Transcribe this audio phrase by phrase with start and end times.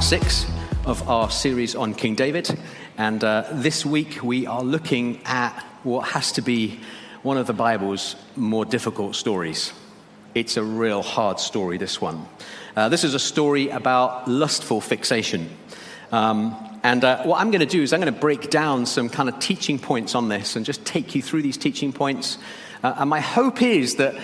[0.00, 0.46] Part six
[0.86, 2.58] of our series on King David,
[2.96, 5.52] and uh, this week we are looking at
[5.82, 6.80] what has to be
[7.22, 9.74] one of the Bible's more difficult stories.
[10.34, 12.26] It's a real hard story, this one.
[12.74, 15.50] Uh, this is a story about lustful fixation.
[16.12, 19.10] Um, and uh, what I'm going to do is I'm going to break down some
[19.10, 22.38] kind of teaching points on this and just take you through these teaching points.
[22.82, 24.14] Uh, and my hope is that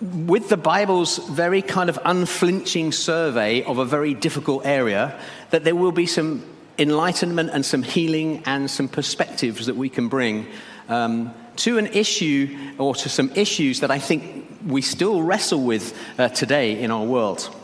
[0.00, 5.18] with the Bible's very kind of unflinching survey of a very difficult area,
[5.50, 6.44] that there will be some
[6.78, 10.46] enlightenment and some healing and some perspectives that we can bring
[10.88, 15.96] um, to an issue or to some issues that I think we still wrestle with
[16.18, 17.54] uh, today in our world.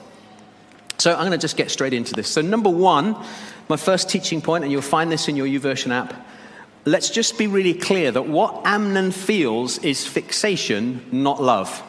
[0.98, 2.28] So I'm going to just get straight into this.
[2.28, 3.16] So, number one,
[3.68, 6.14] my first teaching point, and you'll find this in your YouVersion app.
[6.84, 11.82] Let's just be really clear that what Amnon feels is fixation, not love.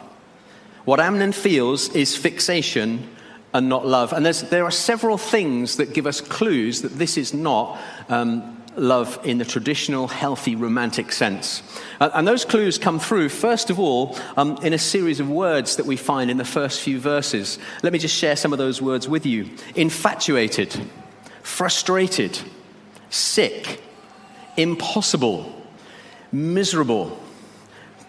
[0.86, 3.08] What Amnon feels is fixation
[3.54, 4.14] and not love.
[4.14, 7.80] And there are several things that give us clues that this is not
[8.10, 11.62] um, love in the traditional, healthy, romantic sense.
[12.00, 15.76] Uh, and those clues come through, first of all, um, in a series of words
[15.76, 17.60] that we find in the first few verses.
[17.84, 20.74] Let me just share some of those words with you infatuated,
[21.44, 22.40] frustrated,
[23.10, 23.82] sick,
[24.56, 25.54] impossible,
[26.32, 27.20] miserable,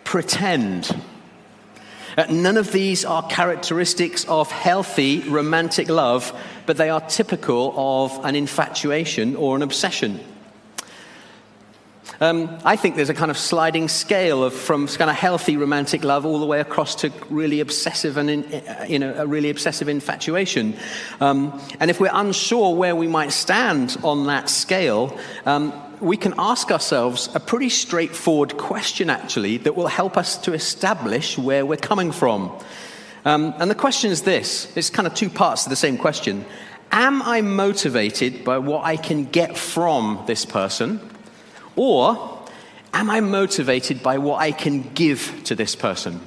[0.05, 0.95] pretend
[2.31, 6.33] none of these are characteristics of healthy romantic love,
[6.67, 10.21] but they are typical of an infatuation or an obsession.
[12.21, 16.05] Um, I think there's a kind of sliding scale of from kind of healthy romantic
[16.05, 19.51] love all the way across to really obsessive and in, uh, you know a really
[19.51, 20.77] obsessive infatuation.
[21.21, 26.35] Um, and if we're unsure where we might stand on that scale, um, we can
[26.37, 31.77] ask ourselves a pretty straightforward question, actually, that will help us to establish where we're
[31.77, 32.53] coming from.
[33.25, 36.45] Um, and the question is this it's kind of two parts to the same question.
[36.91, 41.01] Am I motivated by what I can get from this person?
[41.77, 42.43] Or
[42.93, 46.21] am I motivated by what I can give to this person?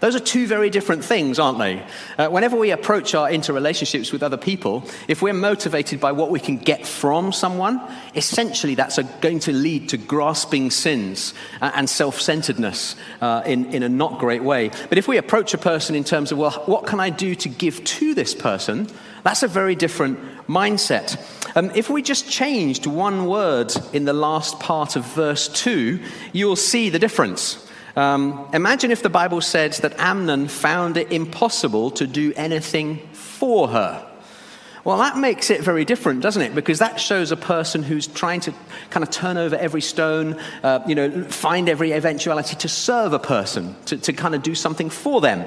[0.00, 1.82] Those are two very different things, aren't they?
[2.16, 6.40] Uh, whenever we approach our interrelationships with other people, if we're motivated by what we
[6.40, 7.80] can get from someone,
[8.14, 13.66] essentially that's a, going to lead to grasping sins uh, and self centeredness uh, in,
[13.74, 14.70] in a not great way.
[14.88, 17.48] But if we approach a person in terms of, well, what can I do to
[17.50, 18.88] give to this person?
[19.22, 21.18] That's a very different mindset.
[21.54, 26.00] Um, if we just changed one word in the last part of verse 2,
[26.32, 27.66] you'll see the difference.
[27.96, 33.68] Um, imagine if the Bible said that Amnon found it impossible to do anything for
[33.68, 34.06] her.
[34.84, 36.54] Well, that makes it very different, doesn't it?
[36.54, 38.54] Because that shows a person who's trying to
[38.88, 43.18] kind of turn over every stone, uh, you know, find every eventuality to serve a
[43.18, 45.44] person, to, to kind of do something for them.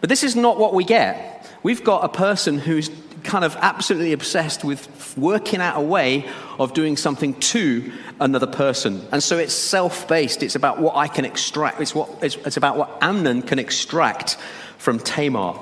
[0.00, 1.48] But this is not what we get.
[1.62, 2.90] We've got a person who's
[3.24, 9.04] kind of absolutely obsessed with working out a way of doing something to another person.
[9.10, 10.42] And so it's self based.
[10.42, 11.80] It's about what I can extract.
[11.80, 14.36] It's, what, it's, it's about what Amnon can extract
[14.78, 15.58] from Tamar.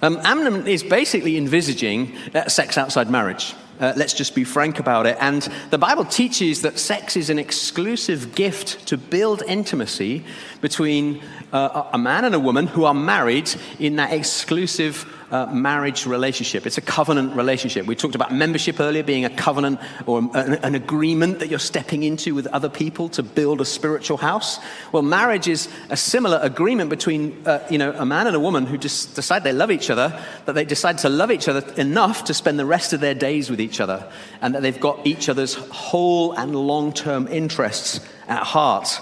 [0.00, 3.54] Um, Amnon is basically envisaging uh, sex outside marriage.
[3.80, 5.16] Uh, let's just be frank about it.
[5.20, 10.24] And the Bible teaches that sex is an exclusive gift to build intimacy
[10.60, 11.22] between
[11.52, 16.66] uh, a man and a woman who are married in that exclusive uh, marriage relationship.
[16.66, 17.86] It's a covenant relationship.
[17.86, 22.02] We talked about membership earlier being a covenant or an, an decrement that you're stepping
[22.02, 24.58] into with other people to build a spiritual house.
[24.92, 28.66] Well, marriage is a similar agreement between uh, you know, a man and a woman
[28.66, 32.24] who just decide they love each other, that they decide to love each other enough
[32.24, 35.28] to spend the rest of their days with each other, and that they've got each
[35.28, 39.00] other's whole and long term interests at heart.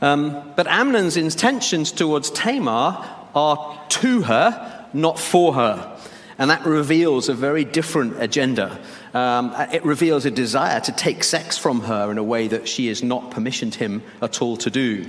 [0.00, 5.98] Um, but Amnon's intentions towards Tamar are to her not for her.
[6.38, 8.80] And that reveals a very different agenda.
[9.14, 12.88] Um, it reveals a desire to take sex from her in a way that she
[12.88, 15.08] has not permissioned him at all to do.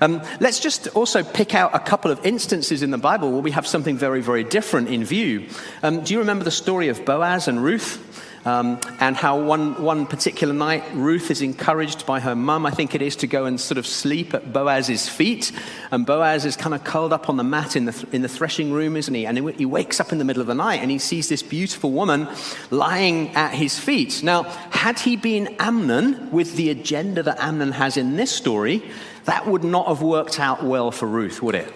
[0.00, 3.50] Um, let's just also pick out a couple of instances in the Bible where we
[3.50, 5.46] have something very, very different in view.
[5.82, 8.06] Um, do you remember the story of Boaz and Ruth?
[8.44, 12.94] Um, and how one, one particular night Ruth is encouraged by her mum, I think
[12.94, 15.52] it is, to go and sort of sleep at Boaz's feet.
[15.90, 18.72] And Boaz is kind of curled up on the mat in the, in the threshing
[18.72, 19.26] room, isn't he?
[19.26, 21.42] And he, he wakes up in the middle of the night and he sees this
[21.42, 22.28] beautiful woman
[22.70, 24.22] lying at his feet.
[24.22, 28.82] Now, had he been Amnon with the agenda that Amnon has in this story,
[29.26, 31.72] that would not have worked out well for Ruth, would it?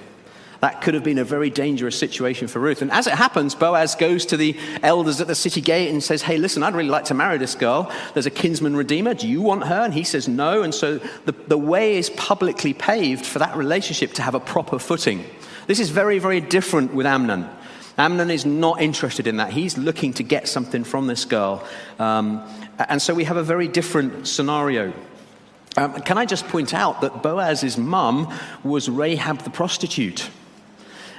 [0.64, 2.80] That could have been a very dangerous situation for Ruth.
[2.80, 6.22] And as it happens, Boaz goes to the elders at the city gate and says,
[6.22, 7.92] Hey, listen, I'd really like to marry this girl.
[8.14, 9.12] There's a kinsman redeemer.
[9.12, 9.82] Do you want her?
[9.82, 10.62] And he says, No.
[10.62, 10.96] And so
[11.26, 15.26] the, the way is publicly paved for that relationship to have a proper footing.
[15.66, 17.46] This is very, very different with Amnon.
[17.98, 19.52] Amnon is not interested in that.
[19.52, 21.62] He's looking to get something from this girl.
[21.98, 22.42] Um,
[22.78, 24.94] and so we have a very different scenario.
[25.76, 28.32] Um, can I just point out that Boaz's mum
[28.62, 30.30] was Rahab the prostitute?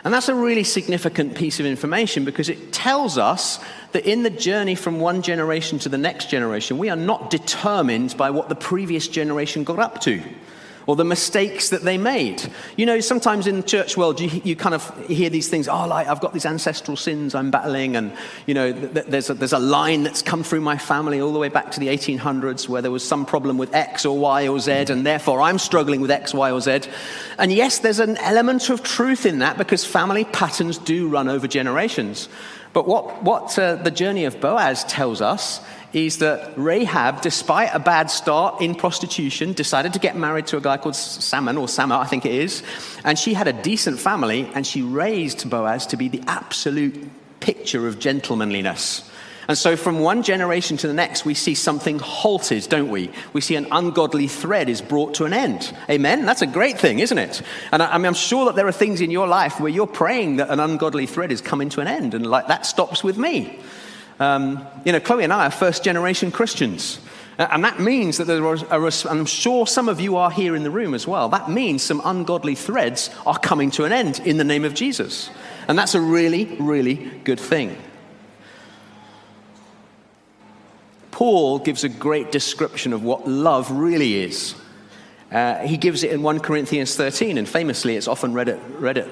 [0.06, 3.60] And that's a really significant piece of information because it tells us
[3.92, 8.16] that in the journey from one generation to the next generation, we are not determined
[8.16, 10.22] by what the previous generation got up to
[10.88, 12.44] or the mistakes that they made.
[12.78, 15.88] You know, sometimes in the church world, you, you kind of hear these things, oh,
[15.88, 18.14] like, I've got these ancestral sins I'm battling, and,
[18.46, 21.40] you know, th- there's, a, there's a line that's come through my family all the
[21.40, 24.60] way back to the 1800s where there was some problem with X or Y or
[24.60, 26.82] Z, and therefore I'm struggling with X, Y, or Z.
[27.40, 31.48] And yes, there's an element of truth in that because family patterns do run over
[31.48, 32.30] generations.
[32.74, 35.62] But what, what uh, the journey of Boaz tells us
[35.96, 40.62] is that Rahab, despite a bad start in prostitution, decided to get married to a
[40.62, 42.64] guy called Salmon, or Sama, I think it is.
[43.06, 47.10] And she had a decent family, and she raised Boaz to be the absolute
[47.40, 49.10] picture of gentlemanliness.
[49.48, 53.10] And so, from one generation to the next, we see something halted, don't we?
[53.32, 55.74] We see an ungodly thread is brought to an end.
[55.90, 56.26] Amen?
[56.26, 57.42] That's a great thing, isn't it?
[57.72, 60.50] And I, I'm sure that there are things in your life where you're praying that
[60.50, 63.60] an ungodly thread is coming to an end, and like that stops with me.
[64.20, 67.00] Um, you know, Chloe and I are first generation Christians.
[67.38, 70.72] And that means that there are, I'm sure some of you are here in the
[70.72, 71.28] room as well.
[71.28, 75.30] That means some ungodly threads are coming to an end in the name of Jesus.
[75.68, 76.96] And that's a really, really
[77.26, 77.76] good thing.
[81.12, 84.56] Paul gives a great description of what love really is.
[85.32, 88.98] Uh, he gives it in 1 Corinthians 13, and famously it's often read at, read
[88.98, 89.10] at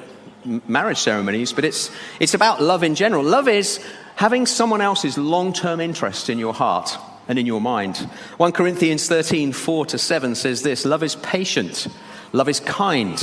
[0.67, 3.23] marriage ceremonies, but it's, it's about love in general.
[3.23, 3.83] Love is
[4.23, 6.97] having someone else's long term interest in your heart
[7.27, 7.97] and in your mind.
[8.37, 11.87] 1 Corinthians 13, 4 to 7 says this Love is patient,
[12.31, 13.21] love is kind.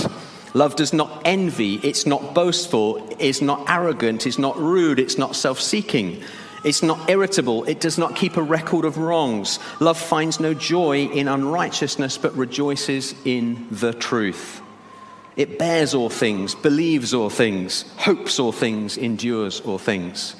[0.52, 5.34] Love does not envy, it's not boastful, it's not arrogant, it's not rude, it's not
[5.34, 6.22] self seeking.
[6.64, 7.64] It's not irritable.
[7.64, 9.58] It does not keep a record of wrongs.
[9.80, 14.60] Love finds no joy in unrighteousness, but rejoices in the truth.
[15.34, 20.36] It bears all things, believes all things, hopes all things, endures all things.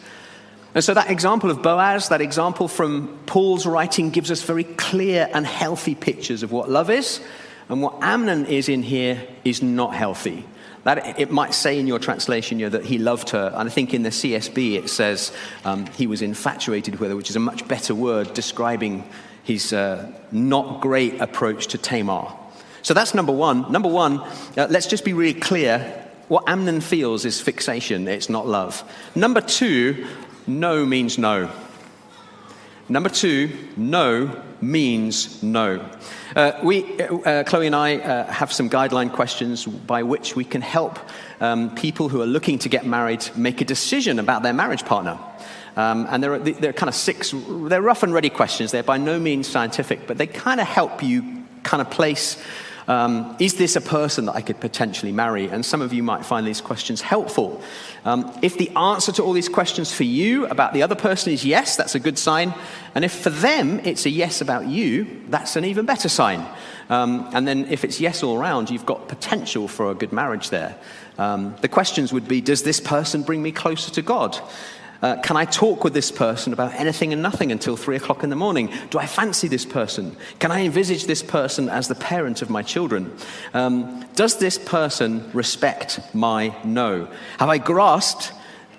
[0.75, 5.29] And so that example of Boaz, that example from Paul's writing, gives us very clear
[5.33, 7.21] and healthy pictures of what love is.
[7.69, 10.45] And what Amnon is in here is not healthy.
[10.85, 13.53] That, it might say in your translation you know, that he loved her.
[13.55, 15.33] And I think in the CSB it says
[15.65, 19.09] um, he was infatuated with her, which is a much better word describing
[19.43, 22.33] his uh, not great approach to Tamar.
[22.83, 23.71] So that's number one.
[23.71, 24.21] Number one,
[24.57, 26.07] uh, let's just be really clear.
[26.29, 28.83] What Amnon feels is fixation, it's not love.
[29.15, 30.07] Number two,
[30.59, 31.51] no means no.
[32.89, 35.89] Number two, no means no.
[36.35, 40.61] Uh, we, uh, Chloe and I uh, have some guideline questions by which we can
[40.61, 40.99] help
[41.41, 45.19] um, people who are looking to get married make a decision about their marriage partner.
[45.77, 48.73] Um, and there are, there are kind of six, they're rough and ready questions.
[48.73, 52.43] They're by no means scientific, but they kind of help you kind of place
[52.91, 55.47] um, is this a person that I could potentially marry?
[55.47, 57.63] And some of you might find these questions helpful.
[58.05, 61.45] Um, if the answer to all these questions for you about the other person is
[61.45, 62.53] yes, that's a good sign.
[62.97, 66.45] And if for them it's a yes about you, that's an even better sign.
[66.89, 70.51] Um, and then if it's yes all around, you've got potential for a good marriage
[70.51, 70.77] there.
[71.17, 74.37] Um, the questions would be Does this person bring me closer to God?
[75.03, 78.31] Uh, can I talk with this person about anything and nothing until three o'clock in
[78.31, 78.71] the morning?
[78.91, 80.17] Do I fancy this person?
[80.39, 83.17] Can I envisage this person as the parent of my children?
[83.55, 87.09] Um, does this person respect my no?
[87.39, 88.33] Have I grasped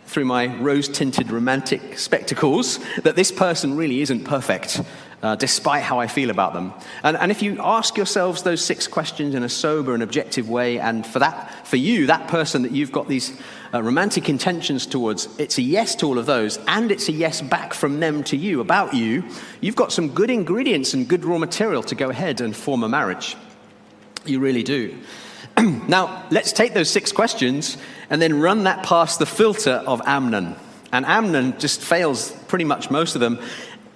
[0.06, 4.82] through my rose tinted romantic spectacles that this person really isn't perfect?
[5.22, 6.74] Uh, despite how I feel about them.
[7.04, 10.80] And, and, if you ask yourselves those six questions in a sober and objective way,
[10.80, 13.40] and for that, for you, that person that you've got these
[13.72, 17.40] uh, romantic intentions towards, it's a yes to all of those, and it's a yes
[17.40, 19.24] back from them to you about you,
[19.60, 22.90] you've got some good ingredients and good raw material to go ahead and form a
[22.90, 23.38] marriage.
[24.26, 24.98] You really do.
[25.88, 27.78] now, let's take those six questions
[28.10, 30.56] and then run that past the filter of Amnon.
[30.92, 33.40] And Amnon just fails pretty much most of them.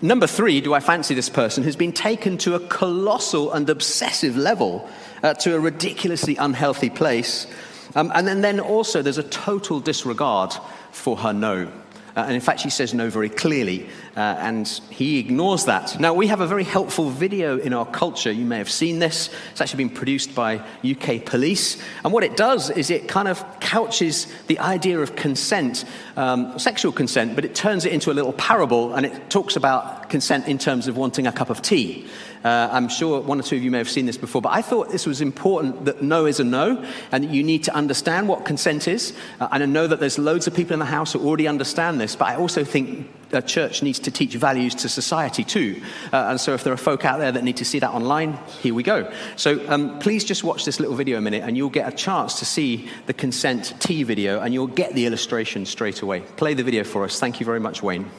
[0.02, 4.36] Number three, do I fancy this person, has been taken to a colossal and obsessive
[4.36, 4.90] level,
[5.24, 7.48] uh, to a ridiculously unhealthy place.
[7.96, 10.54] Um, and then, then also, there's a total disregard
[10.92, 11.72] for her no.
[12.15, 16.00] Uh, and in fact, she says no very clearly, uh, and he ignores that.
[16.00, 18.31] Now, we have a very helpful video in our culture.
[18.31, 19.29] You may have seen this.
[19.51, 21.81] It's actually been produced by UK police.
[22.05, 25.84] And what it does is it kind of couches the idea of consent,
[26.15, 30.04] um, sexual consent, but it turns it into a little parable and it talks about
[30.15, 32.05] consent in terms of wanting a cup of tea.
[32.45, 34.62] Uh, I'm sure one or two of you may have seen this before, but I
[34.62, 36.67] thought this was important that no is a no,
[37.12, 39.13] and that you need to understand what consent is.
[39.41, 42.00] Uh, and I know that there's loads of people in the house who already understand
[42.00, 45.81] this, but I also think a church needs to teach values to society too.
[46.13, 48.39] Uh, and so if there are folk out there that need to see that online,
[48.62, 49.12] here we go.
[49.36, 52.39] So um, please just watch this little video a minute, and you'll get a chance
[52.39, 56.22] to see the consent tea video, and you'll get the illustration straight away.
[56.38, 57.19] Play the video for us.
[57.19, 58.10] Thank you very much, Wayne.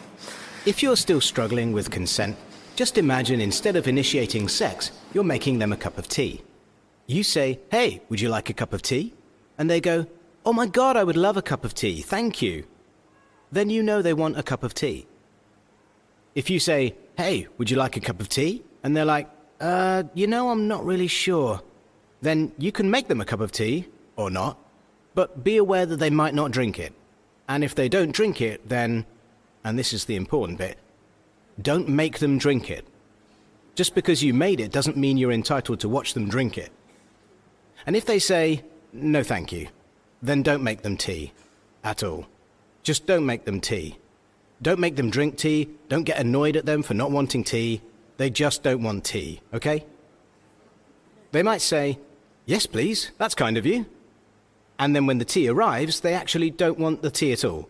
[0.67, 2.37] If you're still struggling with consent,
[2.75, 6.43] just imagine instead of initiating sex, you're making them a cup of tea.
[7.07, 9.15] You say, Hey, would you like a cup of tea?
[9.59, 10.07] And they go,
[10.45, 12.65] Oh my god, I would love a cup of tea, thank you.
[13.53, 15.07] Then you know they want a cup of tea.
[16.35, 18.65] If you say, Hey, would you like a cup of tea?
[18.83, 19.31] And they're like,
[19.61, 21.63] Uh, you know, I'm not really sure.
[22.23, 24.59] Then you can make them a cup of tea, or not,
[25.15, 26.93] but be aware that they might not drink it.
[27.49, 29.07] And if they don't drink it, then,
[29.67, 30.79] and this is the important bit,
[31.61, 32.87] don't make them drink it.
[33.75, 36.71] Just because you made it doesn't mean you're entitled to watch them drink it.
[37.85, 39.67] And if they say, no thank you,
[40.23, 41.33] then don't make them tea.
[41.83, 42.27] At all.
[42.85, 43.99] Just don't make them tea.
[44.63, 47.83] Don't make them drink tea, don't get annoyed at them for not wanting tea.
[48.19, 49.85] They just don't want tea, okay?
[51.33, 51.99] They might say,
[52.47, 53.87] yes please, that's kind of you.
[54.79, 57.69] And then when the tea arrives, they actually don't want the tea at all.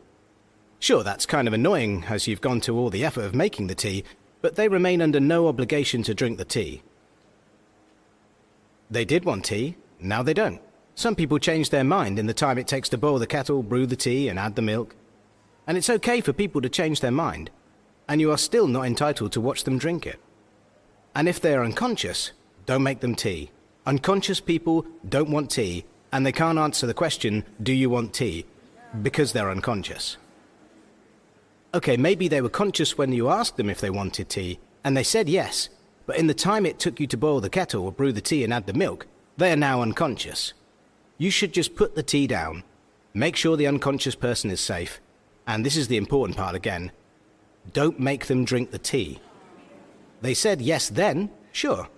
[0.79, 3.75] Sure, that's kind of annoying as you've gone to all the effort of making the
[3.75, 4.05] tea,
[4.43, 6.83] but they remain under no obligation to drink the tea.
[8.91, 10.61] They did want tea, now they don't.
[10.95, 13.87] Some people change their mind in the time it takes to boil the kettle, brew
[13.87, 14.95] the tea, and add the milk.
[15.67, 17.51] And it's okay for people to change their mind,
[18.09, 20.21] and you are still not entitled to watch them drink it.
[21.15, 22.33] And if they are unconscious,
[22.67, 23.51] don't make them tea.
[23.87, 28.47] Unconscious people don't want tea, and they can't answer the question, Do you want tea?
[29.03, 30.17] because they're unconscious.
[31.77, 35.03] Okay, maybe they were conscious when you asked them if they wanted tea, and they
[35.03, 35.69] said yes,
[36.07, 38.43] but in the time it took you to boil the kettle or brew the tea
[38.43, 39.07] and add the milk,
[39.37, 40.55] they are now unconscious.
[41.19, 42.63] You should just put the tea down,
[43.13, 45.03] make sure the unconscious person is safe,
[45.47, 46.93] and this is the important part again
[47.75, 49.21] don't make them drink the tea.
[50.23, 51.89] They said yes then, sure,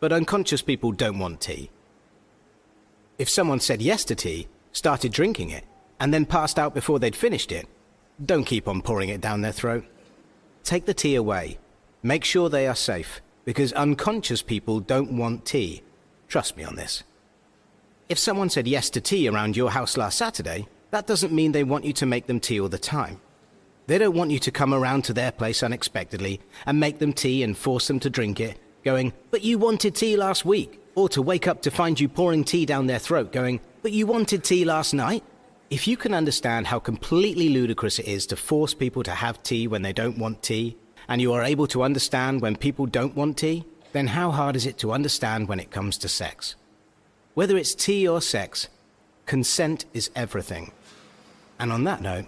[0.00, 1.70] but unconscious people don't want tea.
[3.18, 5.64] If someone said yes to tea, started drinking it,
[6.00, 7.68] and then passed out before they'd finished it,
[8.24, 9.84] don't keep on pouring it down their throat.
[10.64, 11.58] Take the tea away.
[12.02, 15.82] Make sure they are safe, because unconscious people don't want tea.
[16.28, 17.04] Trust me on this.
[18.08, 21.64] If someone said yes to tea around your house last Saturday, that doesn't mean they
[21.64, 23.20] want you to make them tea all the time.
[23.86, 27.42] They don't want you to come around to their place unexpectedly and make them tea
[27.42, 30.80] and force them to drink it, going, But you wanted tea last week.
[30.94, 34.06] Or to wake up to find you pouring tea down their throat, going, But you
[34.06, 35.24] wanted tea last night.
[35.72, 39.66] If you can understand how completely ludicrous it is to force people to have tea
[39.66, 40.76] when they don't want tea,
[41.08, 44.66] and you are able to understand when people don't want tea, then how hard is
[44.66, 46.56] it to understand when it comes to sex?
[47.32, 48.68] Whether it's tea or sex,
[49.24, 50.72] consent is everything.
[51.58, 52.26] And on that note,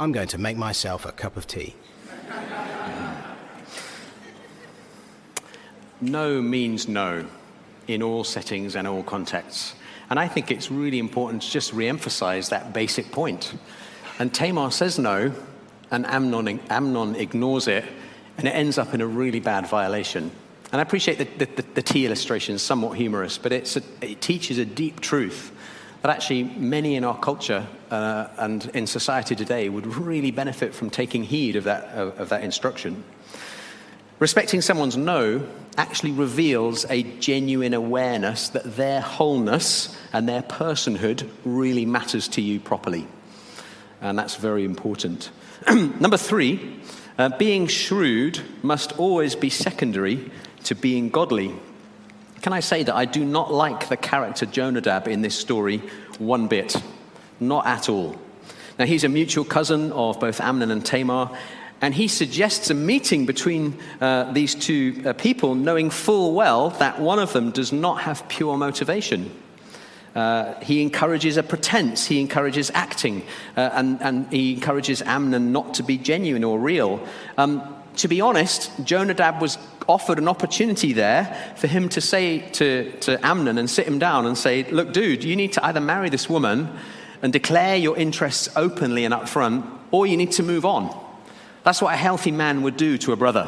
[0.00, 1.76] I'm going to make myself a cup of tea.
[6.00, 7.26] No means no
[7.86, 9.74] in all settings and all contexts.
[10.10, 13.54] And I think it's really important to just re emphasize that basic point.
[14.18, 15.32] And Tamar says no,
[15.90, 17.84] and Amnon, Amnon ignores it,
[18.36, 20.30] and it ends up in a really bad violation.
[20.70, 24.58] And I appreciate the, the, the tea illustration is somewhat humorous, but a, it teaches
[24.58, 25.52] a deep truth
[26.02, 30.90] that actually many in our culture uh, and in society today would really benefit from
[30.90, 33.02] taking heed of that, of, of that instruction.
[34.18, 35.46] Respecting someone's no
[35.76, 42.58] actually reveals a genuine awareness that their wholeness and their personhood really matters to you
[42.58, 43.06] properly.
[44.00, 45.30] And that's very important.
[45.70, 46.80] Number three,
[47.16, 50.30] uh, being shrewd must always be secondary
[50.64, 51.54] to being godly.
[52.42, 55.78] Can I say that I do not like the character Jonadab in this story
[56.18, 56.74] one bit?
[57.38, 58.16] Not at all.
[58.78, 61.36] Now, he's a mutual cousin of both Amnon and Tamar,
[61.80, 67.00] and he suggests a meeting between uh, these two uh, people, knowing full well that
[67.00, 69.30] one of them does not have pure motivation.
[70.14, 73.22] Uh, he encourages a pretense, he encourages acting,
[73.56, 77.06] uh, and, and, he encourages Amnon not to be genuine or real.
[77.36, 77.62] Um,
[77.96, 79.58] to be honest, Jonadab was
[79.88, 84.26] offered an opportunity there for him to say to, to Amnon and sit him down
[84.26, 86.68] and say, Look, dude, you need to either marry this woman
[87.22, 91.07] and declare your interests openly and upfront, or you need to move on.
[91.68, 93.46] That's what a healthy man would do to a brother.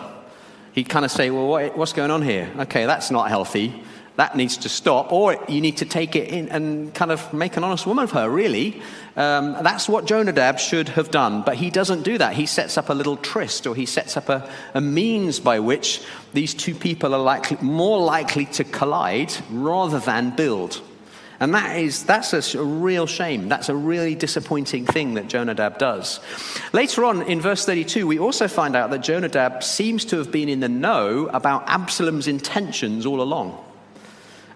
[0.73, 2.51] He'd kind of say, Well, what, what's going on here?
[2.59, 3.83] Okay, that's not healthy.
[4.17, 5.11] That needs to stop.
[5.11, 8.11] Or you need to take it in and kind of make an honest woman of
[8.11, 8.83] her, really.
[9.17, 11.41] Um, that's what Jonadab should have done.
[11.41, 12.35] But he doesn't do that.
[12.35, 16.03] He sets up a little tryst or he sets up a, a means by which
[16.35, 20.83] these two people are likely, more likely to collide rather than build.
[21.41, 23.49] And that is, that's a, real shame.
[23.49, 26.21] That's a really disappointing thing that Jonadab does.
[26.75, 30.51] Later on in verse 32, we also find out that Jonadab seems to have been
[30.51, 33.65] in the know about Absalom's intentions all along.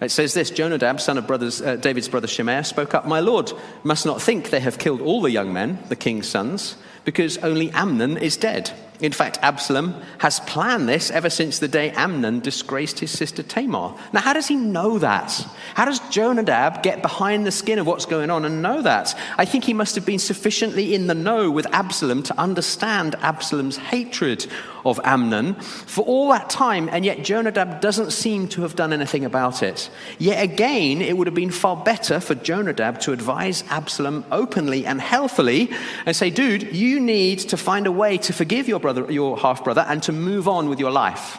[0.02, 3.50] It says this Jonadab, son of brothers, uh, David's brother Shimeah, spoke up, My lord
[3.82, 6.76] must not think they have killed all the young men, the king's sons,
[7.06, 8.70] because only Amnon is dead.
[9.00, 13.94] In fact, Absalom has planned this ever since the day Amnon disgraced his sister Tamar.
[14.12, 15.44] Now, how does he know that?
[15.74, 19.18] How does Jonadab get behind the skin of what's going on and know that?
[19.36, 23.76] I think he must have been sufficiently in the know with Absalom to understand Absalom's
[23.76, 24.46] hatred
[24.84, 29.24] of Amnon for all that time, and yet Jonadab doesn't seem to have done anything
[29.24, 29.90] about it.
[30.18, 35.00] Yet again, it would have been far better for Jonadab to advise Absalom openly and
[35.00, 35.70] healthily
[36.06, 39.64] and say, dude, you need to find a way to forgive your brother, your half
[39.64, 41.38] brother, and to move on with your life.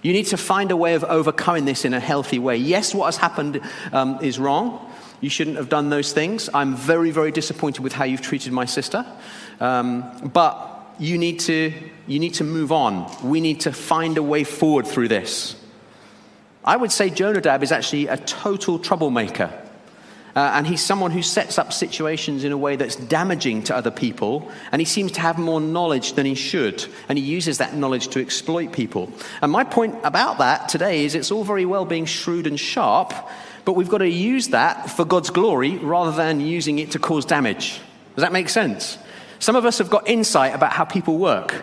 [0.00, 2.56] You need to find a way of overcoming this in a healthy way.
[2.56, 3.60] Yes, what has happened
[3.92, 4.90] um, is wrong.
[5.20, 6.48] You shouldn't have done those things.
[6.54, 9.04] I'm very, very disappointed with how you've treated my sister.
[9.60, 11.74] Um, but you need, to,
[12.06, 13.06] you need to move on.
[13.22, 15.54] We need to find a way forward through this.
[16.64, 19.61] I would say Jonadab is actually a total troublemaker.
[20.34, 23.90] Uh, and he's someone who sets up situations in a way that's damaging to other
[23.90, 27.74] people, and he seems to have more knowledge than he should, and he uses that
[27.74, 29.12] knowledge to exploit people.
[29.42, 33.12] And my point about that today is it's all very well being shrewd and sharp,
[33.66, 37.26] but we've got to use that for God's glory rather than using it to cause
[37.26, 37.80] damage.
[38.16, 38.98] Does that make sense?
[39.38, 41.62] Some of us have got insight about how people work.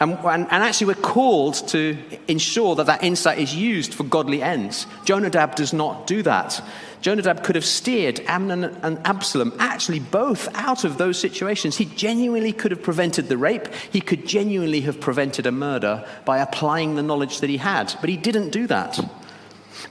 [0.00, 1.96] And, and, and, actually, we're called to
[2.26, 4.86] ensure that that insight is used for godly ends.
[5.04, 6.60] Jonadab does not do that.
[7.00, 11.76] Jonadab could have steered Amnon and Absalom, actually both, out of those situations.
[11.76, 13.68] He genuinely could have prevented the rape.
[13.92, 17.94] He could genuinely have prevented a murder by applying the knowledge that he had.
[18.00, 18.98] But he didn't do that.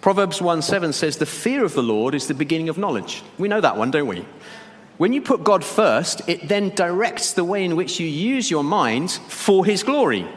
[0.02, 3.24] Proverbs 1 7 says, The fear of the Lord is the beginning of knowledge.
[3.38, 4.26] We know that one, don't we?
[4.98, 8.64] When you put God first, it then directs the way in which you use your
[8.64, 10.28] mind for His glory.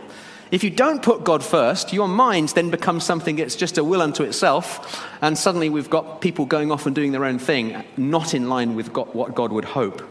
[0.50, 4.00] If you don't put God first, your mind then becomes something that's just a will
[4.00, 8.32] unto itself, and suddenly we've got people going off and doing their own thing, not
[8.32, 10.02] in line with God, what God would hope.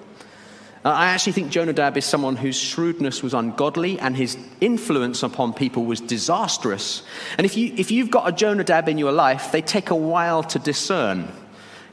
[0.84, 5.54] Uh, I actually think Jonadab is someone whose shrewdness was ungodly and his influence upon
[5.54, 7.02] people was disastrous.
[7.40, 10.44] And if, you, if you've got a Jonadab in your life, they take a while
[10.44, 11.28] to discern.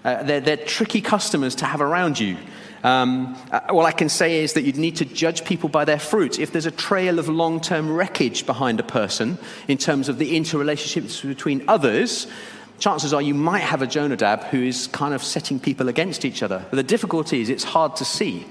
[0.04, 2.36] Uh, they're, they're, tricky customers to have around you.
[2.82, 6.00] Um, uh, all I can say is that you'd need to judge people by their
[6.00, 6.40] fruit.
[6.40, 9.38] If there's a trail of long term wreckage behind a person
[9.68, 12.26] in terms of the interrelationships between others,
[12.80, 16.42] chances are you might have a Jonadab who is kind of setting people against each
[16.42, 16.64] other.
[16.70, 18.44] But the difficulty is it's hard to see,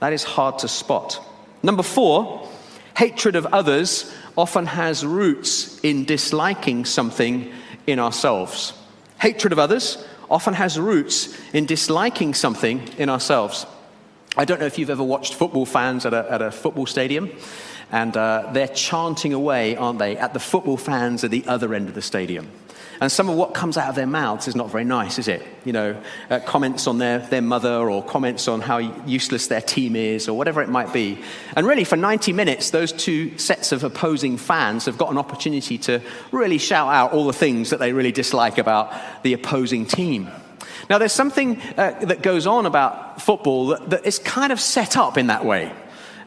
[0.00, 1.20] that is hard to spot.
[1.62, 2.48] Number four,
[2.96, 7.52] hatred of others often has roots in disliking something
[7.86, 8.72] in ourselves.
[9.20, 13.66] Hatred of others often has roots in disliking something in ourselves.
[14.36, 17.30] I don't know if you've ever watched football fans at a, at a football stadium,
[17.92, 21.88] and uh, they're chanting away, aren't they, at the football fans at the other end
[21.88, 22.50] of the stadium.
[23.00, 25.42] And some of what comes out of their mouths is not very nice, is it?
[25.64, 29.96] You know, uh, comments on their, their mother or comments on how useless their team
[29.96, 31.18] is or whatever it might be.
[31.56, 35.78] And really, for 90 minutes, those two sets of opposing fans have got an opportunity
[35.78, 36.00] to
[36.32, 40.30] really shout out all the things that they really dislike about the opposing team.
[40.88, 44.96] Now, there's something uh, that goes on about football that, that is kind of set
[44.96, 45.72] up in that way.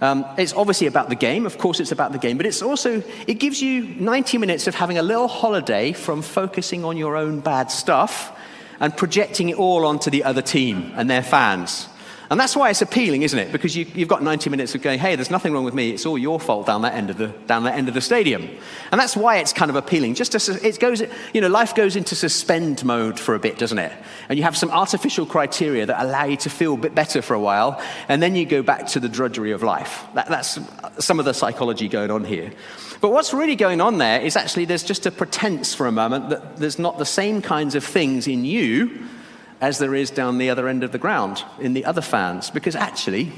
[0.02, 3.02] Um, it's obviously about the game, of course, it's about the game, but it's also,
[3.28, 7.40] it gives you 90 minutes of having a little holiday from focusing on your own
[7.40, 8.38] bad stuff
[8.80, 11.90] and projecting it all onto the other team and their fans.
[12.30, 13.52] And that's why it's appealing, isn't it?
[13.52, 15.92] Because you, have got 90 minutes of going, hey, there's nothing wrong with me.
[15.92, 18.50] It's all your fault down that end of the, down that end of the stadium.
[18.92, 20.16] And that's why it's kind of appealing.
[20.16, 21.02] Just it goes,
[21.34, 23.94] you know, life goes into suspend mode for a bit, doesn't it?
[24.28, 27.34] And you have some artificial criteria that allow you to feel a bit better for
[27.34, 27.82] a while.
[28.10, 30.04] And then you go back to the drudgery of life.
[30.14, 30.60] That, that's
[31.00, 32.52] some of the psychology going on here.
[33.00, 36.30] But what's really going on there is actually there's just a pretense for a moment
[36.30, 39.08] that there's not the same kinds of things in you
[39.62, 42.76] as there is down the other end of the ground in the other fans, because
[42.76, 43.32] actually,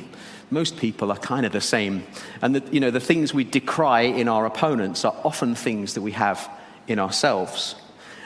[0.51, 2.03] most people are kind of the same.
[2.41, 6.01] And the, you know, the things we decry in our opponents are often things that
[6.01, 6.49] we have
[6.87, 7.75] in ourselves.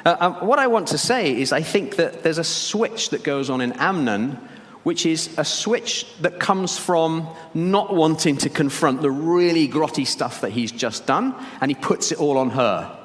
[0.05, 3.23] Uh, um, what I want to say is, I think that there's a switch that
[3.23, 4.37] goes on in Amnon
[4.83, 10.41] which is a switch that comes from not wanting to confront the really grotty stuff
[10.41, 12.99] that he's just done, and he puts it all on her.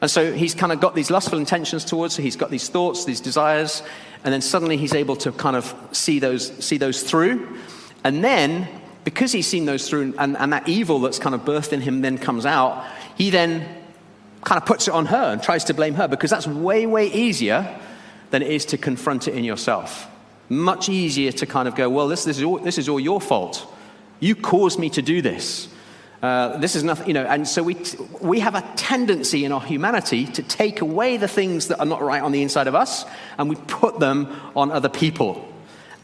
[0.00, 3.04] And so he's kind of got these lustful intentions towards her, he's got these thoughts,
[3.04, 3.82] these desires,
[4.24, 7.58] and then suddenly he's able to kind of see those, see those through.
[8.04, 8.68] And then,
[9.04, 12.02] because he's seen those through, and, and that evil that's kind of birthed in him
[12.02, 12.84] then comes out,
[13.16, 13.66] he then
[14.44, 17.08] kind of puts it on her and tries to blame her because that's way, way
[17.12, 17.78] easier
[18.30, 20.08] than it is to confront it in yourself.
[20.48, 23.20] Much easier to kind of go, well, this, this, is, all, this is all your
[23.20, 23.66] fault.
[24.20, 25.68] You caused me to do this.
[26.22, 27.76] Uh, this is nothing, you know, and so we,
[28.20, 32.00] we have a tendency in our humanity to take away the things that are not
[32.00, 33.04] right on the inside of us
[33.38, 35.48] and we put them on other people.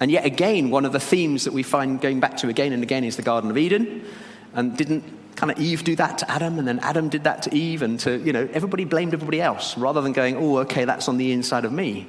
[0.00, 2.82] And yet again, one of the themes that we find going back to again and
[2.82, 4.04] again is the Garden of Eden.
[4.54, 5.04] And didn't
[5.36, 8.00] kind of Eve do that to Adam, and then Adam did that to Eve, and
[8.00, 11.30] to, you know, everybody blamed everybody else rather than going, oh, okay, that's on the
[11.30, 12.08] inside of me.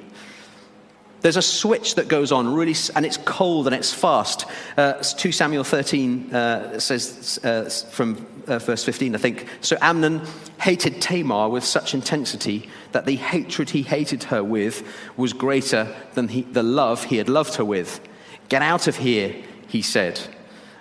[1.20, 4.46] There's a switch that goes on, really, and it's cold and it's fast.
[4.76, 9.46] Uh, 2 Samuel 13 uh, says uh, from uh, verse 15, I think.
[9.60, 10.22] So Amnon
[10.60, 16.28] hated Tamar with such intensity that the hatred he hated her with was greater than
[16.28, 18.00] he, the love he had loved her with.
[18.48, 19.34] Get out of here,
[19.68, 20.20] he said.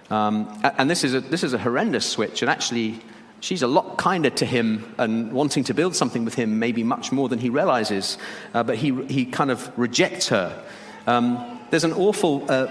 [0.10, 2.99] Um, and this is, a, this is a horrendous switch, and actually,
[3.39, 7.12] she's a lot kinder to him and wanting to build something with him, maybe much
[7.12, 8.17] more than he realizes.
[8.54, 10.63] Uh, but he, he kind of rejects her.
[11.08, 12.67] Um, there's an awful, uh,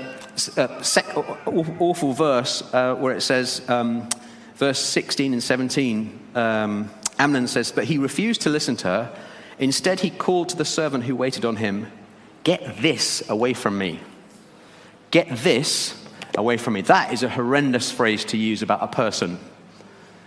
[0.57, 4.09] uh, sec- awful verse uh, where it says, um,
[4.57, 9.19] verse 16 and 17, um, Amnon says, But he refused to listen to her.
[9.59, 11.91] Instead, he called to the servant who waited on him,
[12.45, 14.01] Get this away from me.
[15.11, 16.03] Get this
[16.37, 16.83] away from me.
[16.83, 19.39] That is a horrendous phrase to use about a person.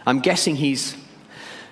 [0.05, 0.95] I'm guessing he's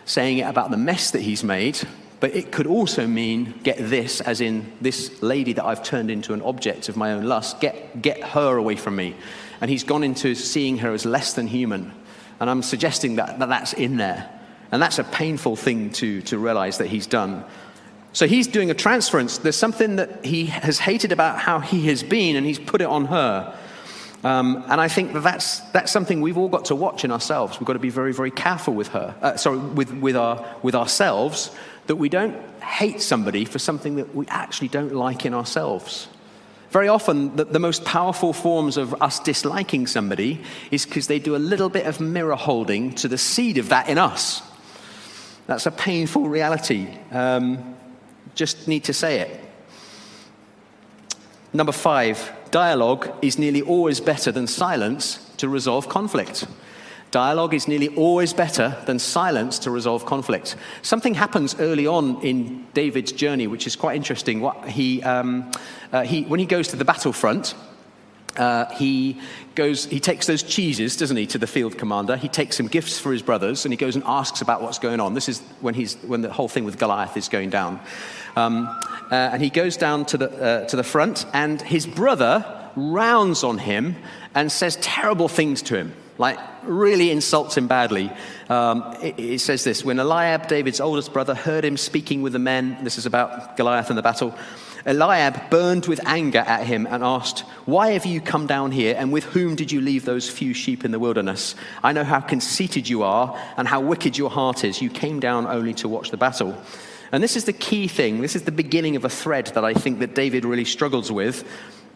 [0.06, 1.80] saying it about the mess that he's made,
[2.20, 6.34] but it could also mean get this, as in this lady that I've turned into
[6.34, 9.16] an object of my own lust, get, get her away from me.
[9.62, 11.94] And he's gone into seeing her as less than human.
[12.40, 14.30] And I'm suggesting that, that that's in there.
[14.72, 17.44] And that's a painful thing to, to realize that he's done.
[18.14, 19.38] So he's doing a transference.
[19.38, 22.88] There's something that he has hated about how he has been, and he's put it
[22.88, 23.58] on her.
[24.24, 27.60] Um, and I think that that's, that's something we've all got to watch in ourselves.
[27.60, 30.76] We've got to be very, very careful with her, uh, sorry, with, with, our, with
[30.76, 31.52] ourselves,
[31.88, 36.08] that we don't hate somebody for something that we actually don't like in ourselves.
[36.72, 41.36] Very often, the, the most powerful forms of us disliking somebody is because they do
[41.36, 44.42] a little bit of mirror holding to the seed of that in us.
[45.48, 46.88] That's a painful reality.
[47.12, 47.76] Um,
[48.36, 49.49] just need to say it.
[51.52, 56.46] Number five, dialogue is nearly always better than silence to resolve conflict.
[57.12, 60.56] Dialogue is nearly always better than silence to resolve conflict.
[60.84, 64.42] Something happens early on in David's journey, which is quite interesting.
[64.42, 65.52] What he, um,
[65.92, 67.56] uh, he, when he goes to the battlefront,
[68.38, 69.20] uh, he
[69.56, 72.16] goes, he takes those cheeses, doesn't he, to the field commander.
[72.16, 75.00] He takes some gifts for his brothers, and he goes and asks about what's going
[75.00, 75.16] on.
[75.16, 77.80] This is when, he's, when the whole thing with Goliath is going down.
[78.36, 78.80] Um,
[79.12, 82.46] uh, and he goes down to the, uh, to the front, and his brother
[82.76, 83.96] rounds on him
[84.36, 88.12] and says terrible things to him, like really insults him badly.
[88.50, 92.78] Um, it, says this When Eliab, David's oldest brother, heard him speaking with the men,
[92.84, 94.36] this is about Goliath and the battle.
[94.86, 99.12] Eliab burned with anger at him and asked, Why have you come down here, and
[99.12, 101.56] with whom did you leave those few sheep in the wilderness?
[101.84, 104.82] I know how conceited you are and how wicked your heart is.
[104.82, 106.58] You came down only to watch the battle.
[107.12, 108.22] And this is the key thing.
[108.22, 111.44] This is the beginning of a thread that I think that David really struggles with.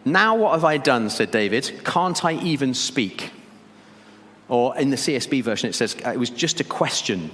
[0.05, 1.81] Now what have I done, said David.
[1.85, 3.31] Can't I even speak?
[4.49, 7.31] Or in the CSB version, it says it was just a question.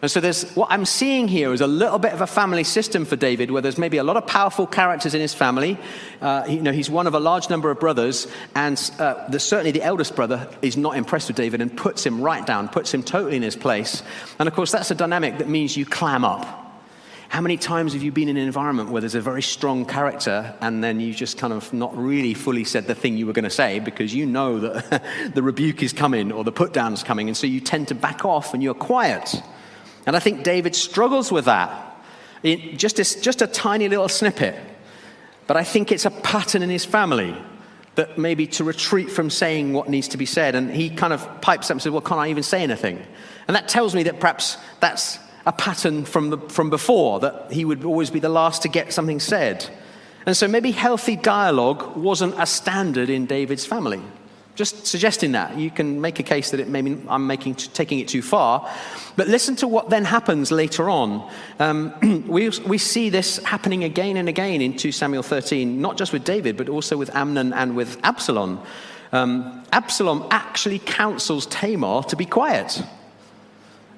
[0.00, 3.04] And so there's what I'm seeing here is a little bit of a family system
[3.04, 5.76] for David, where there's maybe a lot of powerful characters in his family.
[6.20, 9.72] Uh, you know, he's one of a large number of brothers, and uh, the, certainly
[9.72, 13.02] the eldest brother is not impressed with David and puts him right down, puts him
[13.02, 14.04] totally in his place.
[14.38, 16.67] And of course, that's a dynamic that means you clam up.
[17.28, 20.54] How many times have you been in an environment where there's a very strong character
[20.62, 23.44] and then you just kind of not really fully said the thing you were going
[23.44, 27.02] to say because you know that the rebuke is coming or the put down is
[27.02, 29.42] coming, and so you tend to back off and you're quiet?
[30.06, 31.84] And I think David struggles with that.
[32.42, 34.54] It, just, a, just a tiny little snippet.
[35.46, 37.36] But I think it's a pattern in his family
[37.96, 40.54] that maybe to retreat from saying what needs to be said.
[40.54, 43.04] And he kind of pipes up and says, Well, can't I even say anything?
[43.48, 47.64] And that tells me that perhaps that's a pattern from, the, from before, that he
[47.64, 49.66] would always be the last to get something said.
[50.26, 54.02] And so maybe healthy dialogue wasn't a standard in David's family.
[54.56, 55.56] Just suggesting that.
[55.56, 58.70] You can make a case that it maybe I'm making, taking it too far.
[59.16, 61.32] But listen to what then happens later on.
[61.58, 66.12] Um, we, we see this happening again and again in 2 Samuel 13, not just
[66.12, 68.60] with David, but also with Amnon and with Absalom.
[69.12, 72.82] Um, Absalom actually counsels Tamar to be quiet.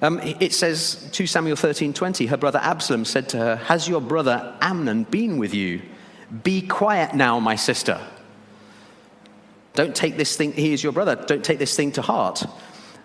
[0.01, 4.01] Um, it says 2 Samuel 13 20, her brother Absalom said to her, Has your
[4.01, 5.81] brother Amnon been with you?
[6.43, 8.01] Be quiet now, my sister.
[9.73, 12.43] Don't take this thing, he is your brother, don't take this thing to heart.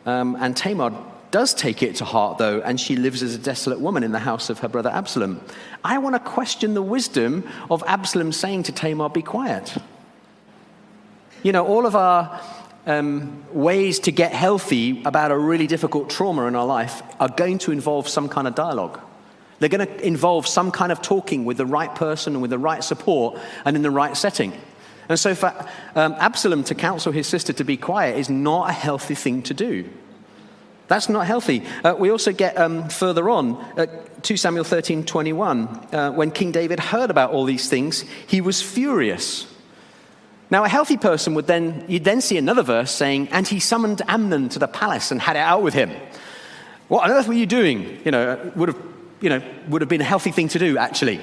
[0.07, 0.93] Um, and Tamar
[1.31, 4.19] does take it to heart, though, and she lives as a desolate woman in the
[4.19, 5.41] house of her brother Absalom.
[5.85, 9.77] I want to question the wisdom of Absalom saying to Tamar, Be quiet.
[11.43, 12.41] You know, all of our
[12.87, 17.59] um, ways to get healthy about a really difficult trauma in our life are going
[17.59, 19.01] to involve some kind of dialogue.
[19.59, 22.59] They're going to involve some kind of talking with the right person and with the
[22.59, 24.53] right support and in the right setting.
[25.09, 25.53] And so for
[25.95, 29.55] um, Absalom to counsel his sister to be quiet is not a healthy thing to
[29.55, 29.89] do.
[30.89, 31.65] That's not healthy.
[31.83, 36.53] Uh, we also get um, further on, at 2 Samuel 13 21, uh, when King
[36.53, 39.53] David heard about all these things, he was furious.
[40.49, 44.03] Now, a healthy person would then, you'd then see another verse saying, and he summoned
[44.07, 45.91] Amnon to the palace and had it out with him.
[46.89, 48.01] What on earth were you doing?
[48.05, 48.79] You know, would have,
[49.21, 51.21] you know, would have been a healthy thing to do, actually.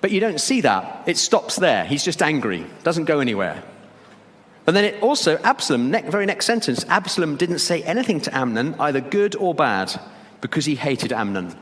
[0.00, 1.04] But you don't see that.
[1.06, 1.84] It stops there.
[1.84, 3.62] He's just angry, doesn't go anywhere.
[4.66, 9.00] And then it also, Absalom, very next sentence, Absalom didn't say anything to Amnon, either
[9.00, 10.00] good or bad,
[10.40, 11.54] because he hated Amnon.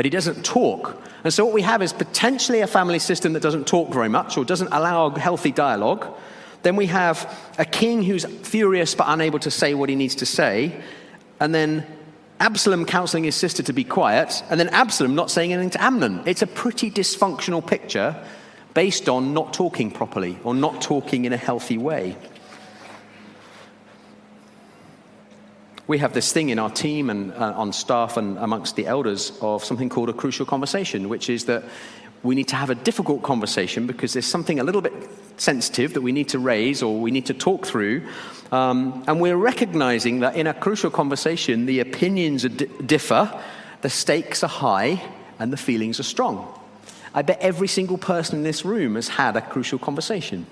[0.00, 0.98] But he doesn't talk.
[1.24, 4.38] And so what we have is potentially a family system that doesn't talk very much
[4.38, 6.06] or doesn't allow healthy dialogue.
[6.62, 10.24] Then we have a king who's furious but unable to say what he needs to
[10.24, 10.80] say.
[11.38, 11.86] And then
[12.40, 16.22] Absalom counseling his sister to be quiet, and then Absalom not saying anything to Amnon.
[16.24, 18.16] It's a pretty dysfunctional picture
[18.72, 22.16] based on not talking properly or not talking in a healthy way.
[25.90, 29.36] We have this thing in our team and uh, on staff and amongst the elders
[29.40, 31.64] of something called a crucial conversation, which is that
[32.22, 34.92] we need to have a difficult conversation because there's something a little bit
[35.36, 38.06] sensitive that we need to raise or we need to talk through.
[38.52, 43.36] Um, and we're recognizing that in a crucial conversation, the opinions differ,
[43.80, 45.02] the stakes are high,
[45.40, 46.56] and the feelings are strong.
[47.12, 50.46] I bet every single person in this room has had a crucial conversation.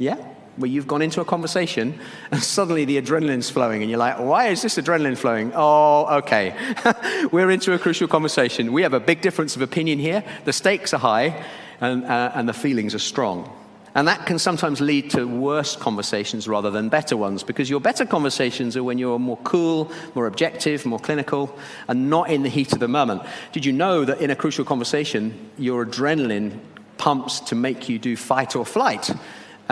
[0.00, 0.16] Yeah?
[0.56, 1.98] Where you've gone into a conversation
[2.30, 5.52] and suddenly the adrenaline's flowing, and you're like, why is this adrenaline flowing?
[5.54, 6.54] Oh, okay.
[7.32, 8.72] We're into a crucial conversation.
[8.72, 10.22] We have a big difference of opinion here.
[10.44, 11.42] The stakes are high,
[11.80, 13.50] and, uh, and the feelings are strong.
[13.94, 18.06] And that can sometimes lead to worse conversations rather than better ones, because your better
[18.06, 21.54] conversations are when you're more cool, more objective, more clinical,
[21.88, 23.22] and not in the heat of the moment.
[23.52, 26.58] Did you know that in a crucial conversation, your adrenaline
[26.96, 29.10] pumps to make you do fight or flight?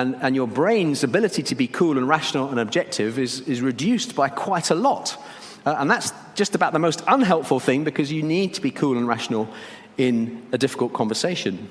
[0.00, 4.16] And, and your brain's ability to be cool and rational and objective is, is reduced
[4.16, 5.22] by quite a lot.
[5.66, 8.96] Uh, and that's just about the most unhelpful thing because you need to be cool
[8.96, 9.46] and rational
[9.98, 11.68] in a difficult conversation.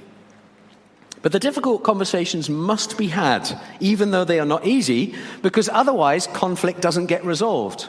[1.24, 6.28] But the difficult conversations must be had, even though they are not easy, because otherwise
[6.28, 7.88] conflict doesn't get resolved.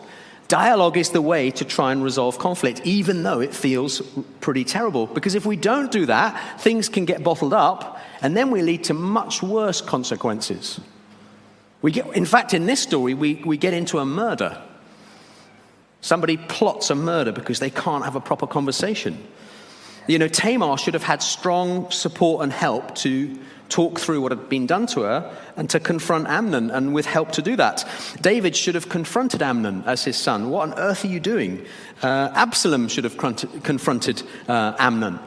[0.50, 4.02] Dialogue is the way to try and resolve conflict, even though it feels
[4.40, 5.06] pretty terrible.
[5.06, 8.82] Because if we don't do that, things can get bottled up, and then we lead
[8.84, 10.80] to much worse consequences.
[11.82, 14.60] We get, in fact, in this story, we, we get into a murder.
[16.00, 19.22] Somebody plots a murder because they can't have a proper conversation.
[20.08, 23.38] You know, Tamar should have had strong support and help to
[23.70, 27.32] talk through what had been done to her and to confront Amnon, and with help
[27.32, 27.86] to do that.
[28.20, 30.50] David should have confronted Amnon as his son.
[30.50, 31.64] What on earth are you doing?
[32.02, 35.18] Uh, Absalom should have confronted uh, Amnon.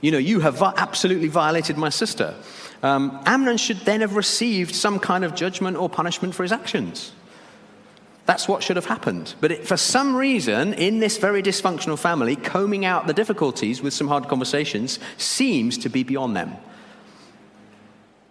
[0.00, 2.34] You know, you have absolutely violated my sister.
[2.82, 7.12] Um, Amnon should then have received some kind of judgment or punishment for his actions.
[8.26, 9.34] That's what should have happened.
[9.40, 13.92] But it, for some reason, in this very dysfunctional family, combing out the difficulties with
[13.92, 16.56] some hard conversations seems to be beyond them.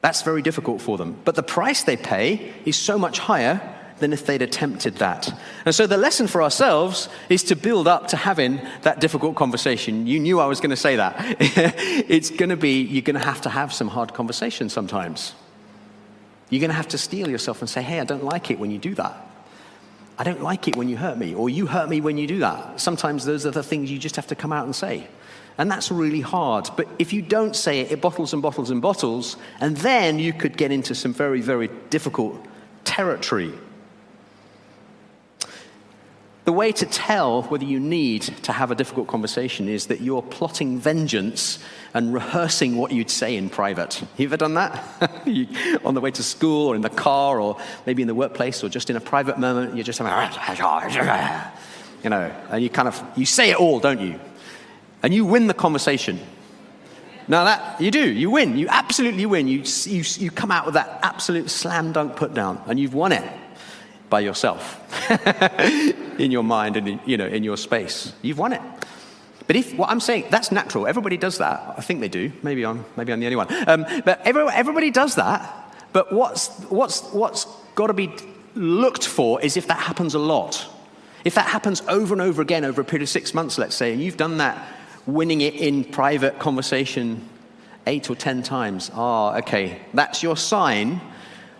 [0.02, 1.20] That's very difficult for them.
[1.24, 3.62] But the price they pay is so much higher
[4.02, 5.32] than if they'd attempted that.
[5.64, 10.08] And so the lesson for ourselves is to build up to having that difficult conversation.
[10.08, 11.16] You knew I was going to say that.
[11.40, 15.36] it's going to be, you're going to have to have some hard conversations sometimes.
[16.50, 18.72] You're going to have to steel yourself and say, hey, I don't like it when
[18.72, 19.16] you do that.
[20.18, 22.40] I don't like it when you hurt me, or you hurt me when you do
[22.40, 22.80] that.
[22.80, 25.08] Sometimes those are the things you just have to come out and say.
[25.58, 26.70] And that's really hard.
[26.76, 30.34] But if you don't say it, it bottles and bottles and bottles, and then you
[30.34, 32.44] could get into some very, very difficult
[32.84, 33.54] territory.
[36.44, 40.24] The way to tell whether you need to have a difficult conversation is that you're
[40.24, 41.60] plotting vengeance
[41.94, 44.02] and rehearsing what you'd say in private.
[44.18, 44.84] You ever done that?
[45.86, 48.70] on the way to school or in the car or maybe in the workplace or
[48.70, 50.02] just in a private moment, you're just
[52.04, 54.20] you know, and you kind of, you say it all, don't you?
[55.04, 56.20] And you win the conversation.
[57.28, 59.48] Now that, you do, you win, you absolutely win.
[59.48, 63.12] You, you, you come out with that absolute slam dunk put down and you've won
[63.12, 63.24] it
[64.10, 64.80] by yourself
[66.20, 68.14] in your mind and in, you know, in your space.
[68.22, 68.62] You've won it.
[69.48, 70.88] But if what I'm saying, that's natural.
[70.88, 71.76] Everybody does that.
[71.78, 72.32] I think they do.
[72.44, 73.70] Maybe I'm, maybe I'm the only one.
[73.70, 75.76] Um, but every, everybody does that.
[75.94, 78.12] But what's, what's, what's got to be
[78.56, 80.68] looked for is if that happens a lot.
[81.24, 83.94] If that happens over and over again over a period of six months, let's say,
[83.94, 84.58] and you've done that
[85.06, 87.28] winning it in private conversation
[87.88, 91.02] eight or ten times, ah, okay, that's your sign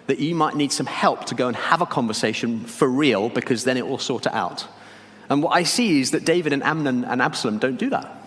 [0.08, 3.64] that you might need some help to go and have a conversation for real because
[3.64, 4.68] then it will sort it out.
[5.30, 8.18] And what I see is that David and Amnon and Absalom don't do that.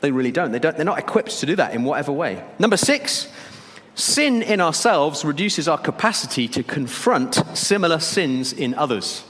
[0.00, 0.52] They really don't.
[0.52, 2.42] They don't they're not equipped to do that in whatever way.
[2.58, 3.30] Number six,
[3.94, 9.22] sin in ourselves reduces our capacity to confront similar sins in others.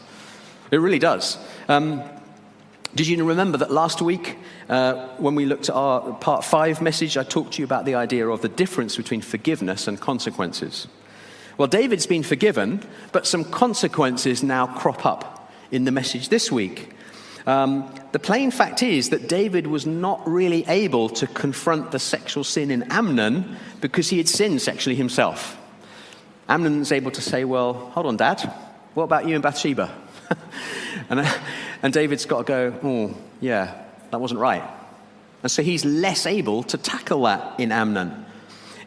[0.70, 1.38] It really does.
[1.68, 2.02] Um,
[2.94, 4.36] did you remember that last week,
[4.70, 7.96] uh, when we looked at our part five message, I talked to you about the
[7.96, 10.86] idea of the difference between forgiveness and consequences?
[11.58, 12.80] Well, David's been forgiven,
[13.10, 16.94] but some consequences now crop up in the message this week.
[17.48, 22.44] Um, the plain fact is that David was not really able to confront the sexual
[22.44, 25.58] sin in Amnon because he had sinned sexually himself.
[26.48, 28.40] Amnon's able to say, Well, hold on, Dad,
[28.94, 29.92] what about you and Bathsheba?
[31.10, 31.38] and, uh,
[31.82, 34.62] and David's got to go, Oh, yeah, that wasn't right.
[35.42, 38.26] And so he's less able to tackle that in Amnon.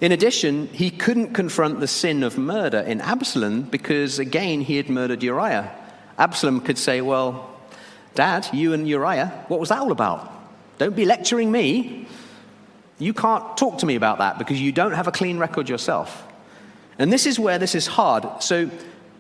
[0.01, 4.89] In addition, he couldn't confront the sin of murder in Absalom because, again, he had
[4.89, 5.73] murdered Uriah.
[6.17, 7.49] Absalom could say, Well,
[8.13, 10.31] Dad, you and Uriah, what was that all about?
[10.77, 12.07] Don't be lecturing me.
[12.99, 16.27] You can't talk to me about that because you don't have a clean record yourself.
[16.99, 18.25] And this is where this is hard.
[18.43, 18.69] So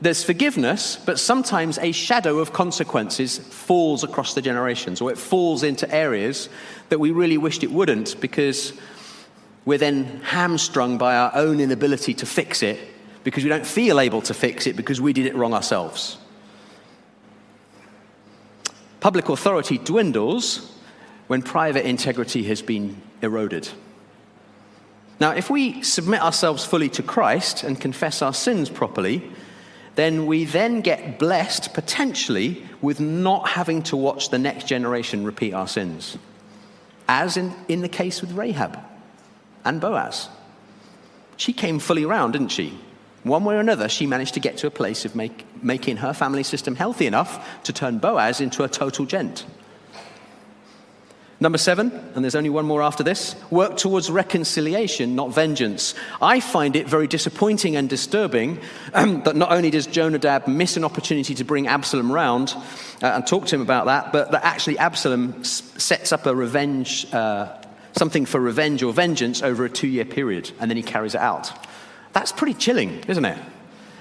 [0.03, 5.63] there's forgiveness, but sometimes a shadow of consequences falls across the generations, or it falls
[5.63, 6.49] into areas
[6.89, 8.73] that we really wished it wouldn't because
[9.63, 12.77] we're then hamstrung by our own inability to fix it
[13.23, 16.17] because we don't feel able to fix it because we did it wrong ourselves.
[18.99, 20.69] Public authority dwindles
[21.27, 23.69] when private integrity has been eroded.
[25.21, 29.31] Now, if we submit ourselves fully to Christ and confess our sins properly,
[29.95, 35.53] then we then get blessed potentially with not having to watch the next generation repeat
[35.53, 36.17] our sins,
[37.07, 38.79] as in, in the case with Rahab
[39.63, 40.29] and Boaz.
[41.37, 42.77] She came fully around, didn't she?
[43.23, 46.13] One way or another, she managed to get to a place of make, making her
[46.13, 49.45] family system healthy enough to turn Boaz into a total gent.
[51.43, 55.93] Number seven, and there's only one more after this work towards reconciliation, not vengeance.
[56.21, 58.61] I find it very disappointing and disturbing
[58.93, 62.55] um, that not only does Jonadab miss an opportunity to bring Absalom round
[63.01, 66.33] uh, and talk to him about that, but that actually Absalom s- sets up a
[66.33, 70.83] revenge uh, something for revenge or vengeance over a two year period, and then he
[70.83, 71.51] carries it out.
[72.13, 73.37] That's pretty chilling, isn't it?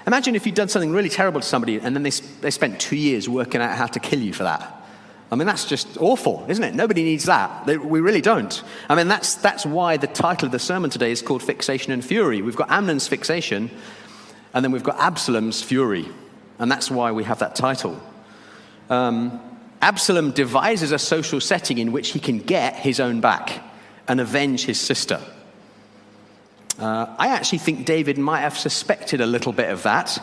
[0.07, 2.95] Imagine if you'd done something really terrible to somebody and then they, they spent two
[2.95, 4.82] years working out how to kill you for that.
[5.33, 6.75] I mean, that's just awful, isn't it?
[6.75, 7.65] Nobody needs that.
[7.65, 8.61] We really don't.
[8.87, 12.05] I mean, that's, that's why the title of the sermon today is called Fixation and
[12.05, 12.43] Fury.
[12.43, 13.71] We've got Amnon's fixation,
[14.53, 16.07] and then we've got Absalom's fury.
[16.59, 17.99] And that's why we have that title.
[18.91, 19.41] Um,
[19.81, 23.63] Absalom devises a social setting in which he can get his own back
[24.07, 25.19] and avenge his sister.
[26.77, 30.19] Uh, I actually think David might have suspected a little bit of that,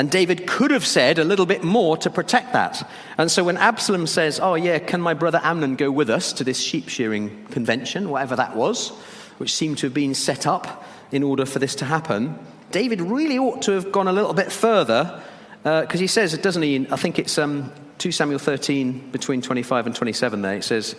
[0.00, 2.90] and David could have said a little bit more to protect that.
[3.18, 6.42] And so when Absalom says, Oh, yeah, can my brother Amnon go with us to
[6.42, 8.88] this sheep shearing convention, whatever that was,
[9.36, 12.38] which seemed to have been set up in order for this to happen,
[12.70, 15.22] David really ought to have gone a little bit further
[15.62, 16.86] because uh, he says, doesn't he?
[16.90, 20.54] I think it's um, 2 Samuel 13, between 25 and 27 there.
[20.54, 20.96] It says,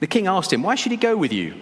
[0.00, 1.54] the king asked him, Why should he go with you?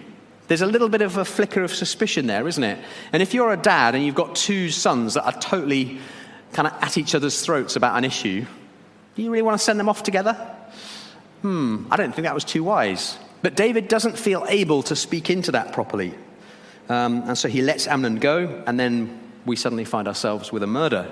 [0.47, 2.79] There's a little bit of a flicker of suspicion there, isn't it?
[3.11, 5.99] And if you're a dad and you've got two sons that are totally
[6.57, 8.43] kind of at each other's throats about an issue,
[9.13, 10.33] do you really want to send them off together?
[11.43, 13.15] Hmm, I don't think that was too wise.
[13.43, 16.15] But David doesn't feel able to speak into that properly.
[16.89, 20.67] Um, and so he lets Amnon go, and then we suddenly find ourselves with a
[20.67, 21.07] murder.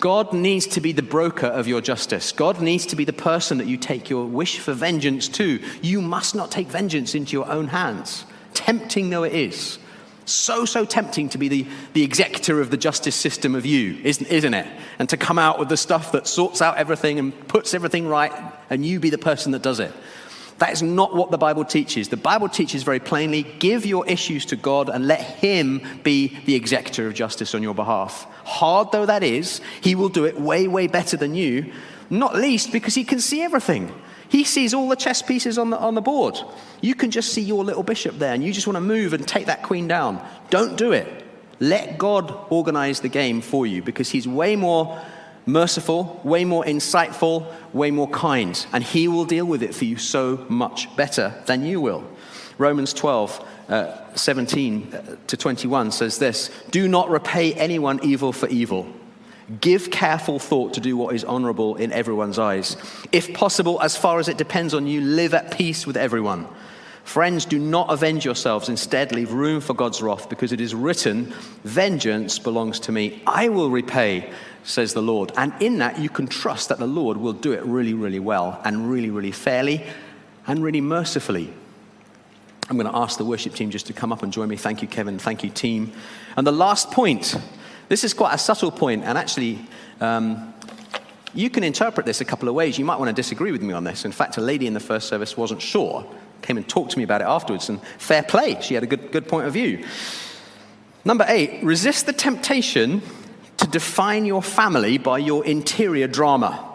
[0.00, 2.32] God needs to be the broker of your justice.
[2.32, 5.62] God needs to be the person that you take your wish for vengeance to.
[5.82, 9.78] You must not take vengeance into your own hands, tempting though it is.
[10.26, 14.26] So, so tempting to be the, the executor of the justice system of you, isn't,
[14.26, 14.66] isn't it?
[14.98, 18.32] And to come out with the stuff that sorts out everything and puts everything right,
[18.70, 19.92] and you be the person that does it.
[20.58, 22.08] That is not what the Bible teaches.
[22.08, 26.54] The Bible teaches very plainly give your issues to God and let Him be the
[26.54, 28.26] executor of justice on your behalf.
[28.44, 31.72] Hard though that is, He will do it way, way better than you,
[32.08, 33.92] not least because He can see everything.
[34.34, 36.36] He sees all the chess pieces on the, on the board.
[36.80, 39.28] You can just see your little bishop there and you just want to move and
[39.28, 40.20] take that queen down.
[40.50, 41.06] Don't do it.
[41.60, 45.00] Let God organize the game for you because He's way more
[45.46, 49.98] merciful, way more insightful, way more kind, and He will deal with it for you
[49.98, 52.02] so much better than you will.
[52.58, 58.48] Romans 12, uh, 17 uh, to 21 says this Do not repay anyone evil for
[58.48, 58.92] evil.
[59.60, 62.76] Give careful thought to do what is honorable in everyone's eyes.
[63.12, 66.48] If possible, as far as it depends on you, live at peace with everyone.
[67.04, 68.70] Friends, do not avenge yourselves.
[68.70, 73.22] Instead, leave room for God's wrath, because it is written, Vengeance belongs to me.
[73.26, 74.32] I will repay,
[74.62, 75.30] says the Lord.
[75.36, 78.58] And in that, you can trust that the Lord will do it really, really well,
[78.64, 79.84] and really, really fairly,
[80.46, 81.52] and really mercifully.
[82.70, 84.56] I'm going to ask the worship team just to come up and join me.
[84.56, 85.18] Thank you, Kevin.
[85.18, 85.92] Thank you, team.
[86.38, 87.36] And the last point
[87.94, 89.56] this is quite a subtle point, and actually,
[90.00, 90.52] um,
[91.32, 92.76] you can interpret this a couple of ways.
[92.76, 94.04] You might want to disagree with me on this.
[94.04, 96.04] In fact, a lady in the first service wasn't sure,
[96.42, 98.60] came and talked to me about it afterwards, and fair play.
[98.60, 99.84] She had a good, good point of view.
[101.04, 103.00] Number eight, resist the temptation
[103.58, 106.68] to define your family by your interior drama.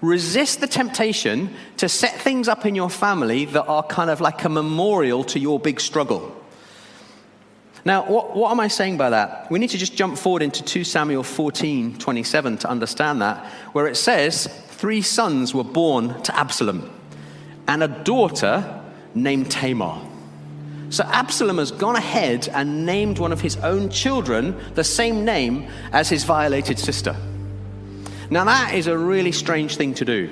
[0.00, 4.44] Resist the temptation to set things up in your family that are kind of like
[4.44, 6.40] a memorial to your big struggle.
[7.86, 9.48] Now, what, what am I saying by that?
[9.48, 13.86] We need to just jump forward into 2 Samuel 14 27 to understand that, where
[13.86, 16.90] it says, Three sons were born to Absalom,
[17.68, 18.82] and a daughter
[19.14, 20.00] named Tamar.
[20.90, 25.68] So Absalom has gone ahead and named one of his own children the same name
[25.92, 27.14] as his violated sister.
[28.30, 30.28] Now, that is a really strange thing to do.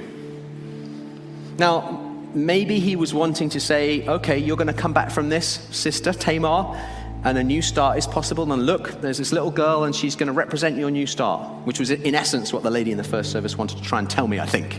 [1.59, 5.69] Now, maybe he was wanting to say, okay, you're going to come back from this,
[5.71, 6.77] sister Tamar,
[7.25, 8.51] and a new start is possible.
[8.53, 11.81] And look, there's this little girl, and she's going to represent your new start, which
[11.81, 14.29] was in essence what the lady in the first service wanted to try and tell
[14.29, 14.79] me, I think.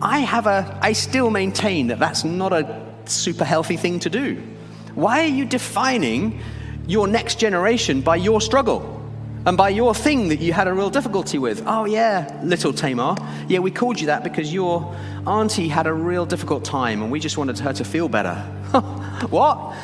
[0.00, 4.42] I have a, I still maintain that that's not a super healthy thing to do.
[4.94, 6.40] Why are you defining
[6.86, 8.94] your next generation by your struggle?
[9.44, 11.62] And by your thing that you had a real difficulty with.
[11.66, 13.14] Oh, yeah, little Tamar.
[13.46, 17.20] Yeah, we called you that because your auntie had a real difficult time and we
[17.20, 18.34] just wanted her to feel better.
[19.30, 19.76] what?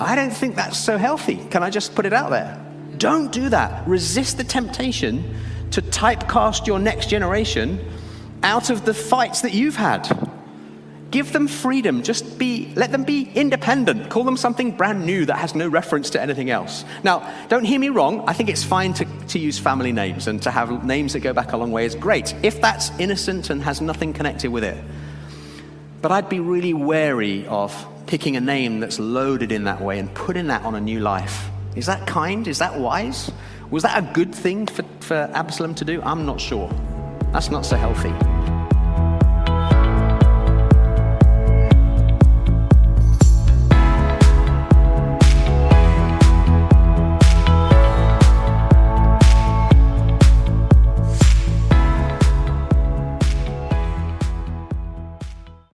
[0.00, 1.36] I don't think that's so healthy.
[1.50, 2.60] Can I just put it out there?
[2.98, 3.86] Don't do that.
[3.86, 5.34] Resist the temptation
[5.70, 7.78] to typecast your next generation
[8.42, 10.08] out of the fights that you've had.
[11.10, 12.02] Give them freedom.
[12.02, 14.10] Just be, let them be independent.
[14.10, 16.84] Call them something brand new that has no reference to anything else.
[17.04, 18.24] Now, don't hear me wrong.
[18.26, 21.32] I think it's fine to, to use family names and to have names that go
[21.32, 24.82] back a long way is great, if that's innocent and has nothing connected with it.
[26.04, 27.72] But I'd be really wary of
[28.04, 31.48] picking a name that's loaded in that way and putting that on a new life.
[31.76, 32.46] Is that kind?
[32.46, 33.32] Is that wise?
[33.70, 36.02] Was that a good thing for, for Absalom to do?
[36.02, 36.68] I'm not sure.
[37.32, 38.33] That's not so healthy.